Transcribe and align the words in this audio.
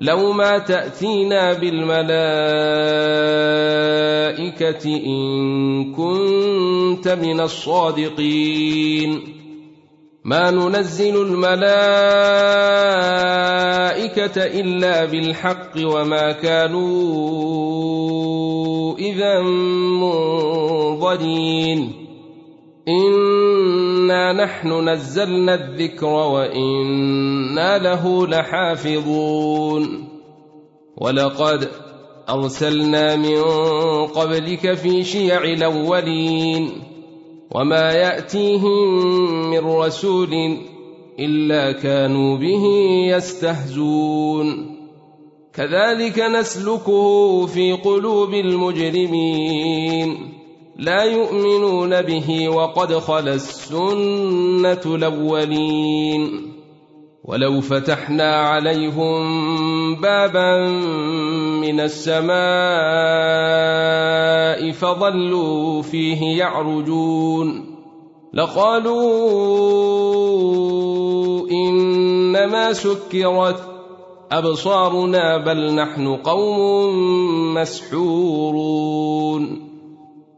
لو 0.00 0.32
ما 0.32 0.58
تأتينا 0.58 1.52
بالملائكة 1.52 2.06
إن 4.86 5.92
كنت 5.92 7.08
من 7.08 7.40
الصادقين. 7.40 9.34
ما 10.24 10.50
ننزل 10.50 11.22
الملائكة 11.22 11.62
إلا 14.60 15.04
بالحق 15.04 15.72
وما 15.76 16.32
كانوا 16.32 17.78
إذا 18.98 19.42
منظرين. 21.02 21.92
إنا 24.08 24.32
نحن 24.32 24.88
نزلنا 24.88 25.54
الذكر 25.54 26.06
وإنا 26.06 27.78
له 27.78 28.26
لحافظون 28.26 30.08
ولقد 30.96 31.68
أرسلنا 32.28 33.16
من 33.16 33.42
قبلك 34.06 34.74
في 34.74 35.04
شيع 35.04 35.44
الأولين 35.44 36.70
وما 37.50 37.92
يأتيهم 37.92 39.00
من 39.50 39.58
رسول 39.58 40.58
إلا 41.18 41.72
كانوا 41.72 42.36
به 42.36 42.64
يستهزون 43.16 44.76
كذلك 45.54 46.18
نسلكه 46.18 47.46
في 47.46 47.72
قلوب 47.72 48.34
المجرمين 48.34 50.37
لا 50.78 51.02
يؤمنون 51.02 52.02
به 52.02 52.48
وقد 52.48 52.98
خلا 52.98 53.34
السنة 53.34 54.80
الأولين. 54.86 56.52
ولو 57.24 57.60
فتحنا 57.60 58.34
عليهم 58.34 59.20
بابا 60.00 60.68
من 61.60 61.80
السماء 61.80 62.28
فظلوا 64.72 65.82
فيه 65.82 66.38
يعرجون. 66.38 67.64
لقالوا 68.34 69.00
إنما 71.50 72.72
سكرت 72.72 73.62
أبصارنا 74.32 75.36
بل 75.36 75.74
نحن 75.74 76.16
قوم 76.16 77.54
مسحورون. 77.54 79.67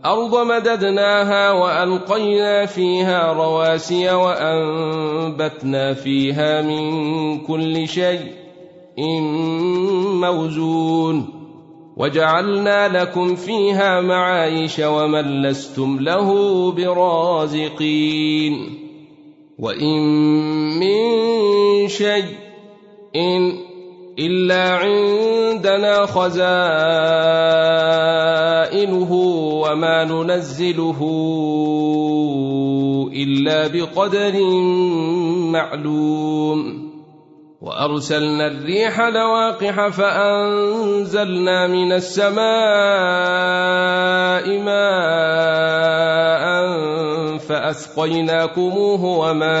الأرض 0.00 0.46
مددناها 0.46 1.52
وألقينا 1.52 2.66
فيها 2.66 3.32
رواسي 3.32 4.10
وأنبتنا 4.12 5.94
فيها 5.94 6.62
من 6.62 7.38
كل 7.38 7.88
شيء 7.88 8.32
موزون 10.20 11.28
وجعلنا 11.96 12.88
لكم 13.02 13.34
فيها 13.34 14.00
معايش 14.00 14.78
ومن 14.78 15.42
لستم 15.42 15.98
له 16.00 16.28
برازقين 16.72 18.54
وإن 19.58 20.00
من 20.80 21.88
شيء 21.88 22.36
إن 23.16 23.69
إلا 24.20 24.68
عندنا 24.68 26.06
خزائنه 26.06 26.72
وما 29.64 30.04
ننزله 30.04 31.00
إلا 33.12 33.66
بقدر 33.66 34.40
معلوم. 35.52 36.90
وأرسلنا 37.60 38.46
الريح 38.46 39.00
لواقح 39.00 39.88
فأنزلنا 39.88 41.66
من 41.66 41.92
السماء 41.92 42.40
ماء 44.64 46.44
فأسقيناكموه 47.38 49.04
وما 49.04 49.60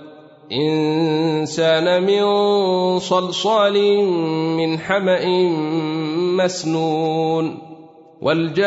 الإنسان 0.51 2.03
من 2.03 2.23
صلصال 2.99 4.03
من 4.57 4.79
حمأ 4.79 5.25
مسنون 6.35 7.57
والجان 8.21 8.65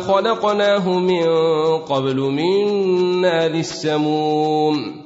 خلقناه 0.00 0.98
من 0.98 1.26
قبل 1.78 2.16
من 2.16 2.66
نار 3.20 3.50
السموم 3.50 5.05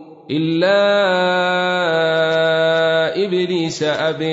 إلا 0.31 0.77
إبليس 3.25 3.83
أبي 3.83 4.31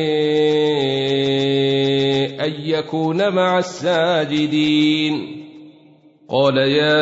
أن 2.40 2.52
يكون 2.64 3.34
مع 3.34 3.58
الساجدين. 3.58 5.44
قال 6.28 6.56
يا 6.56 7.00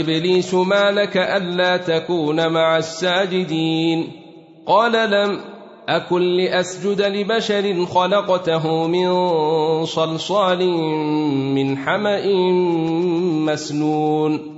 إبليس 0.00 0.54
ما 0.54 0.90
لك 0.90 1.16
ألا 1.16 1.76
تكون 1.76 2.52
مع 2.52 2.76
الساجدين؟ 2.76 4.12
قال 4.66 5.10
لم 5.10 5.40
أكن 5.88 6.22
لأسجد 6.22 7.02
لبشر 7.02 7.86
خلقته 7.86 8.86
من 8.86 9.08
صلصال 9.84 10.66
من 11.54 11.78
حمأ 11.78 12.26
مسنون. 13.52 14.57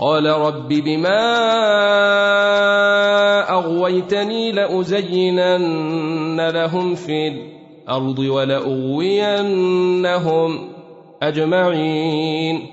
قال 0.00 0.26
رب 0.26 0.68
بما 0.68 1.20
أغويتني 3.50 4.52
لأزينن 4.52 6.48
لهم 6.48 6.94
في 6.94 7.28
الأرض 7.28 8.18
ولأغوينهم 8.18 9.08
أجمعين 11.22 12.66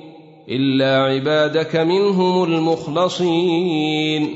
إلا 0.50 0.98
عبادك 0.98 1.76
منهم 1.76 2.44
المخلصين. 2.44 4.30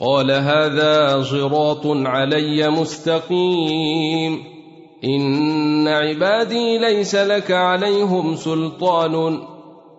قال 0.00 0.30
هذا 0.30 1.22
صراط 1.22 1.86
علي 1.86 2.70
مستقيم. 2.70 4.42
إن 5.04 5.88
عبادي 5.88 6.78
ليس 6.78 7.14
لك 7.14 7.50
عليهم 7.50 8.36
سلطان. 8.36 9.55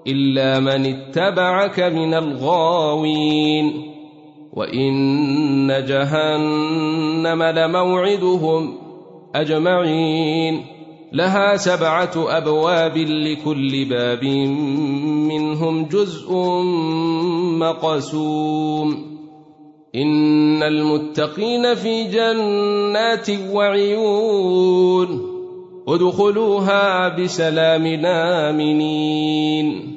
إلا 0.07 0.59
من 0.59 0.85
اتبعك 0.85 1.79
من 1.79 2.13
الغاوين. 2.13 3.93
وإن 4.53 5.85
جهنم 5.87 7.43
لموعدهم 7.43 8.77
أجمعين. 9.35 10.65
لها 11.13 11.55
سبعة 11.55 12.11
أبواب 12.15 12.97
لكل 12.97 13.85
باب 13.89 14.23
منهم 15.33 15.85
جزء 15.85 16.33
مقسوم. 17.59 19.17
إن 19.95 20.63
المتقين 20.63 21.75
في 21.75 22.03
جنات 22.03 23.29
وعيون. 23.53 25.37
ادخلوها 25.87 27.07
بسلام 27.15 28.05
آمنين. 28.05 29.96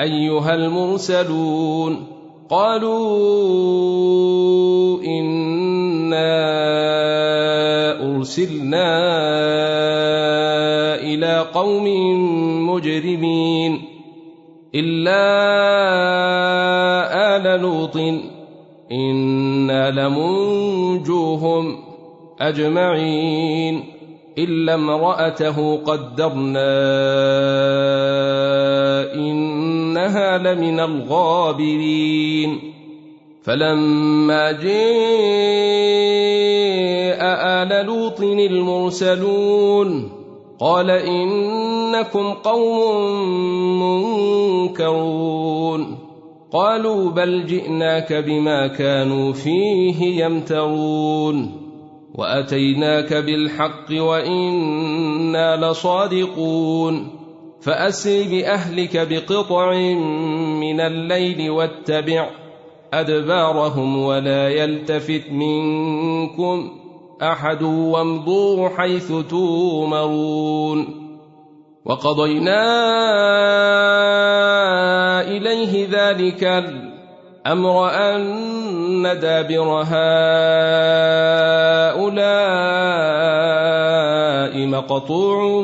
أيها 0.00 0.54
المرسلون 0.54 2.06
قالوا 2.50 2.96
إنا 5.04 6.36
أرسلنا 8.16 8.96
إلى 10.94 11.46
قوم 11.54 11.84
مجرمين 12.70 13.82
إلا 14.74 15.16
آل 17.36 17.60
لوط 17.60 17.96
إنا 18.92 19.90
لمنجوهم 19.90 21.78
أجمعين 22.40 23.84
إلا 24.38 24.74
امرأته 24.74 25.76
قدرنا 25.76 26.76
انها 29.96 30.38
لمن 30.38 30.80
الغابرين 30.80 32.58
فلما 33.42 34.52
جاء 34.52 34.66
ال 37.62 37.86
لوط 37.86 38.20
المرسلون 38.20 40.12
قال 40.60 40.90
انكم 40.90 42.32
قوم 42.32 43.80
منكرون 44.62 45.98
قالوا 46.52 47.10
بل 47.10 47.46
جئناك 47.46 48.12
بما 48.12 48.66
كانوا 48.66 49.32
فيه 49.32 50.24
يمترون 50.24 51.66
واتيناك 52.14 53.12
بالحق 53.14 53.92
وأنا 53.92 55.70
لصادقون 55.70 57.15
فأسر 57.60 58.22
بأهلك 58.30 59.08
بقطع 59.08 59.72
من 60.60 60.80
الليل 60.80 61.50
واتبع 61.50 62.30
أدبارهم 62.92 64.04
ولا 64.04 64.48
يلتفت 64.48 65.30
منكم 65.30 66.70
أحد 67.22 67.62
وامضوا 67.62 68.68
حيث 68.68 69.12
تومرون 69.30 71.06
وقضينا 71.84 72.62
إليه 75.20 75.88
ذلك 75.90 76.44
الأمر 76.44 77.90
أن 77.90 79.02
دابر 79.02 79.82
هؤلاء 79.90 81.16
مقطوع 84.54 85.60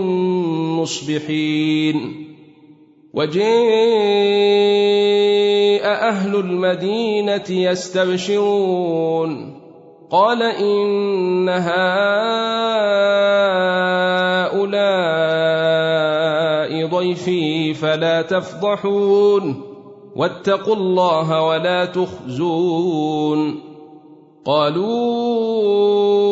مصبحين. 0.80 2.28
وجيء 3.14 3.42
أهل 5.84 6.36
المدينة 6.36 7.50
يستبشرون. 7.50 9.60
قال 10.10 10.42
إن 10.42 11.48
هؤلاء 11.48 11.72
ضيفي 16.86 17.74
فلا 17.74 18.22
تفضحون. 18.22 19.62
واتقوا 20.16 20.76
الله 20.76 21.42
ولا 21.42 21.84
تخزون. 21.84 23.60
قالوا 24.44 26.31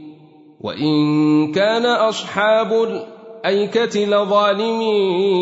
وإن 0.63 1.51
كان 1.51 1.85
أصحاب 1.85 2.73
الأيكة 2.73 4.05
لظالمين 4.05 5.41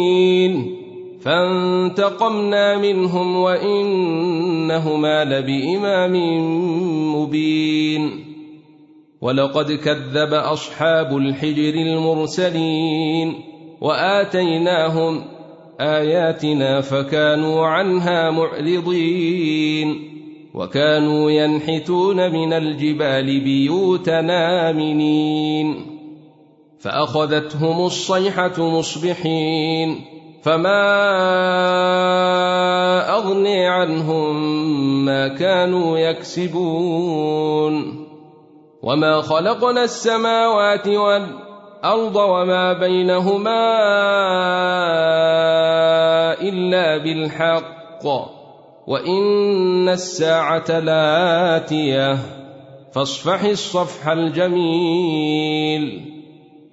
فانتقمنا 1.21 2.77
منهم 2.77 3.35
وإنهما 3.35 5.25
لبإمام 5.25 6.13
مبين 7.15 8.25
ولقد 9.21 9.71
كذب 9.71 10.33
أصحاب 10.33 11.17
الحجر 11.17 11.73
المرسلين 11.73 13.33
وآتيناهم 13.81 15.21
آياتنا 15.81 16.81
فكانوا 16.81 17.65
عنها 17.65 18.31
معرضين 18.31 20.09
وكانوا 20.53 21.31
ينحتون 21.31 22.31
من 22.31 22.53
الجبال 22.53 23.43
بيوتا 23.43 24.19
آمنين. 24.69 25.85
فأخذتهم 26.79 27.85
الصيحة 27.85 28.59
مصبحين. 28.59 30.05
فما 30.43 30.81
أغني 33.17 33.67
عنهم 33.67 34.35
ما 35.05 35.27
كانوا 35.27 35.97
يكسبون. 35.97 38.05
وما 38.83 39.21
خلقنا 39.21 39.83
السماوات 39.83 40.87
والأرض 40.87 42.15
وما 42.15 42.73
بينهما 42.73 43.79
إلا 46.41 46.97
بالحق. 46.97 48.38
وان 48.89 49.89
الساعة 49.89 50.79
لاتيه 50.79 52.17
فاصفح 52.93 53.43
الصفح 53.43 54.07
الجميل 54.07 55.83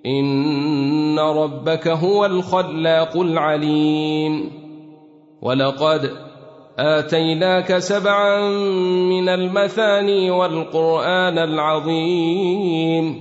ان 0.07 1.19
ربك 1.19 1.89
هو 1.89 2.27
الخلاق 2.27 3.17
العليم 3.17 4.51
ولقد 5.43 6.11
اتيناك 6.79 7.79
سبعا 7.79 8.49
من 9.11 9.29
المثاني 9.29 10.31
والقران 10.31 11.39
العظيم 11.39 13.21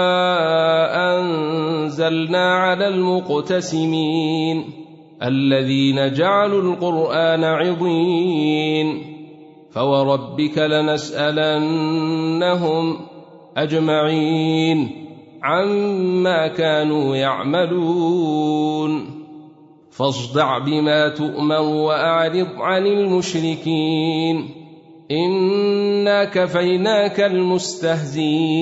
أنزلنا 2.11 2.53
على 2.53 2.87
المقتسمين 2.87 4.63
الذين 5.23 6.13
جعلوا 6.13 6.61
القرآن 6.61 7.43
عضين 7.43 9.03
فوربك 9.71 10.57
لنسألنهم 10.57 11.77
أجمعين 13.57 15.07
عما 15.43 16.47
كانوا 16.47 17.15
يعملون 17.15 19.05
فاصدع 19.91 20.57
بما 20.57 21.09
تؤمر 21.09 21.61
وأعرض 21.61 22.47
عن 22.57 22.87
المشركين 22.87 24.49
إنا 25.11 26.23
كفيناك 26.23 27.19
المستهزين 27.19 28.61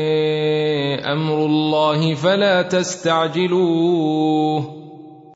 أمر 0.95 1.45
الله 1.45 2.15
فلا 2.15 2.61
تستعجلوه. 2.61 4.80